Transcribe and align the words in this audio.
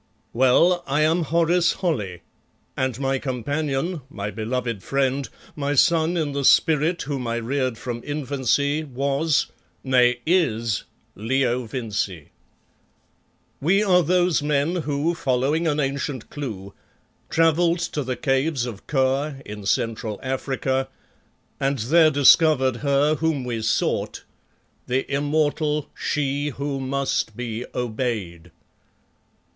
Well, 0.33 0.83
I 0.87 1.01
am 1.01 1.25
Horace 1.25 1.73
Holly, 1.73 2.23
and 2.75 2.99
my 2.99 3.19
companion, 3.19 4.01
my 4.09 4.31
beloved 4.31 4.81
friend, 4.81 5.29
my 5.55 5.75
son 5.75 6.17
in 6.17 6.31
the 6.31 6.43
spirit 6.43 7.03
whom 7.03 7.27
I 7.27 7.35
reared 7.35 7.77
from 7.77 8.01
infancy 8.03 8.83
was 8.83 9.51
nay, 9.83 10.19
is 10.25 10.85
Leo 11.13 11.65
Vincey. 11.67 12.31
We 13.61 13.83
are 13.83 14.01
those 14.01 14.41
men 14.41 14.77
who, 14.77 15.13
following 15.13 15.67
an 15.67 15.79
ancient 15.79 16.31
clue, 16.31 16.73
travelled 17.29 17.77
to 17.93 18.03
the 18.03 18.15
Caves 18.17 18.65
of 18.65 18.87
Kôr 18.87 19.39
in 19.43 19.67
Central 19.67 20.19
Africa, 20.23 20.89
and 21.59 21.77
there 21.77 22.09
discovered 22.09 22.77
her 22.77 23.13
whom 23.17 23.43
we 23.43 23.61
sought, 23.61 24.23
the 24.87 25.05
immortal 25.13 25.91
She 25.93 26.49
who 26.49 26.79
must 26.79 27.37
be 27.37 27.67
obeyed. 27.75 28.49